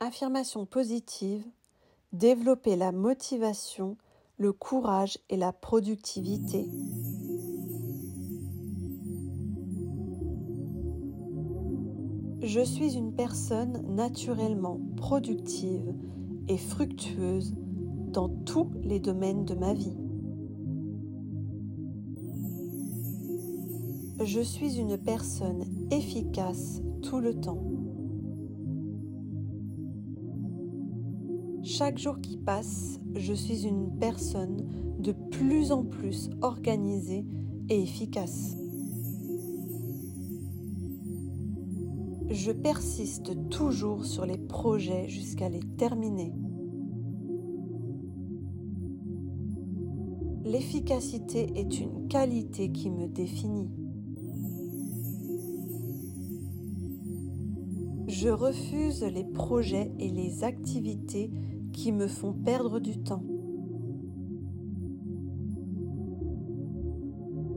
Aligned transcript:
Affirmation 0.00 0.64
positive, 0.64 1.44
développer 2.12 2.76
la 2.76 2.92
motivation, 2.92 3.96
le 4.36 4.52
courage 4.52 5.18
et 5.28 5.36
la 5.36 5.52
productivité. 5.52 6.68
Je 12.42 12.60
suis 12.60 12.94
une 12.94 13.12
personne 13.12 13.96
naturellement 13.96 14.78
productive 14.96 15.92
et 16.46 16.58
fructueuse 16.58 17.52
dans 18.12 18.28
tous 18.28 18.70
les 18.84 19.00
domaines 19.00 19.44
de 19.44 19.56
ma 19.56 19.74
vie. 19.74 19.98
Je 24.24 24.40
suis 24.40 24.78
une 24.78 24.96
personne 24.96 25.64
efficace 25.90 26.82
tout 27.02 27.18
le 27.18 27.34
temps. 27.34 27.64
Chaque 31.70 31.98
jour 31.98 32.18
qui 32.22 32.38
passe, 32.38 32.98
je 33.14 33.34
suis 33.34 33.66
une 33.66 33.98
personne 33.98 34.64
de 35.00 35.12
plus 35.12 35.70
en 35.70 35.84
plus 35.84 36.30
organisée 36.40 37.26
et 37.68 37.82
efficace. 37.82 38.56
Je 42.30 42.52
persiste 42.52 43.50
toujours 43.50 44.06
sur 44.06 44.24
les 44.24 44.38
projets 44.38 45.08
jusqu'à 45.08 45.50
les 45.50 45.60
terminer. 45.76 46.32
L'efficacité 50.44 51.52
est 51.54 51.80
une 51.80 52.08
qualité 52.08 52.72
qui 52.72 52.88
me 52.88 53.08
définit. 53.08 53.68
Je 58.06 58.30
refuse 58.30 59.04
les 59.04 59.24
projets 59.24 59.92
et 59.98 60.08
les 60.08 60.44
activités 60.44 61.30
qui 61.78 61.92
me 61.92 62.08
font 62.08 62.32
perdre 62.32 62.80
du 62.80 62.98
temps. 62.98 63.22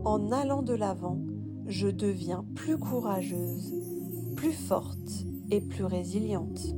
En 0.06 0.32
allant 0.32 0.62
de 0.62 0.76
l'avant, 0.76 1.18
je 1.66 1.88
deviens 1.88 2.46
plus 2.54 2.78
courageuse, 2.78 3.74
plus 4.36 4.52
forte 4.52 5.26
et 5.50 5.60
plus 5.60 5.86
résiliente. 5.86 6.76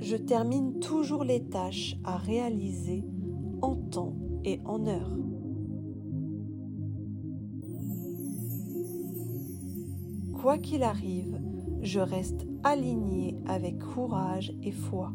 Je 0.00 0.16
termine 0.16 0.78
toujours 0.80 1.24
les 1.24 1.48
tâches 1.48 1.96
à 2.04 2.18
réaliser 2.18 3.06
en 3.62 3.74
temps 3.74 4.16
et 4.44 4.60
en 4.66 4.86
heure. 4.86 5.16
Quoi 10.34 10.58
qu'il 10.58 10.82
arrive, 10.82 11.40
je 11.84 12.00
reste 12.00 12.46
aligné 12.62 13.36
avec 13.46 13.78
courage 13.78 14.52
et 14.62 14.72
foi. 14.72 15.12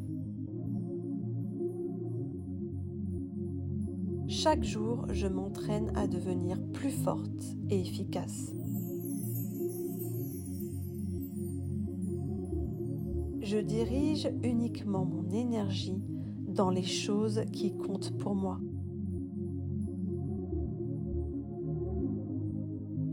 Chaque 4.28 4.64
jour, 4.64 5.08
je 5.12 5.26
m'entraîne 5.26 5.92
à 5.96 6.08
devenir 6.08 6.62
plus 6.72 6.92
forte 6.92 7.58
et 7.72 7.82
efficace. 7.82 8.54
Je 13.42 13.58
dirige 13.58 14.30
uniquement 14.44 15.06
mon 15.06 15.28
énergie 15.32 16.04
dans 16.48 16.70
les 16.70 16.84
choses 16.84 17.42
qui 17.52 17.76
comptent 17.76 18.16
pour 18.20 18.36
moi. 18.36 18.60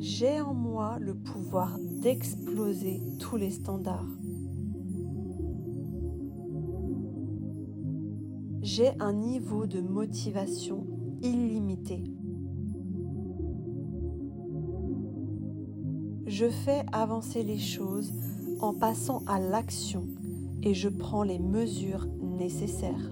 J'ai 0.08 0.40
en 0.40 0.54
moi 0.54 0.98
le 1.00 1.16
pouvoir 1.16 1.80
d'exploser 1.80 3.02
tous 3.18 3.36
les 3.36 3.50
standards. 3.50 4.06
J'ai 8.62 8.92
un 9.00 9.12
niveau 9.12 9.66
de 9.66 9.80
motivation 9.80 10.86
illimité. 11.22 12.05
Je 16.24 16.50
fais 16.50 16.86
avancer 16.92 17.42
les 17.42 17.58
choses 17.58 18.12
en 18.61 18.74
passant 18.74 19.24
à 19.27 19.40
l'action 19.40 20.06
et 20.62 20.72
je 20.72 20.89
prends 20.89 21.24
les 21.24 21.40
mesures 21.40 22.06
nécessaires. 22.22 23.11